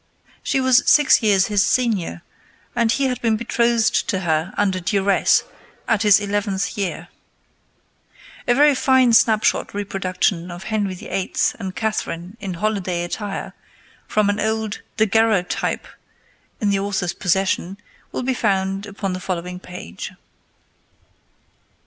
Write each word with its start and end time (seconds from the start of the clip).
She 0.41 0.59
was 0.59 0.81
six 0.89 1.21
years 1.21 1.45
his 1.45 1.63
senior, 1.63 2.23
and 2.75 2.91
he 2.91 3.03
had 3.03 3.21
been 3.21 3.37
betrothed 3.37 4.07
to 4.09 4.21
her 4.21 4.51
under 4.57 4.79
duress 4.79 5.43
at 5.87 6.01
his 6.01 6.19
eleventh 6.19 6.75
year. 6.75 7.09
A 8.47 8.55
very 8.55 8.73
fine 8.73 9.13
snap 9.13 9.43
shot 9.43 9.75
reproduction 9.75 10.49
of 10.49 10.63
Henry 10.63 10.95
VIII. 10.95 11.35
and 11.59 11.75
Catherine 11.75 12.35
in 12.39 12.55
holiday 12.55 13.03
attire, 13.03 13.53
from 14.07 14.27
an 14.31 14.39
old 14.39 14.81
daguerreotype 14.97 15.85
in 16.59 16.71
the 16.71 16.79
author's 16.79 17.13
possession, 17.13 17.77
will 18.11 18.23
be 18.23 18.33
found 18.33 18.87
upon 18.87 19.13
the 19.13 19.19
following 19.19 19.59
page. 19.59 20.13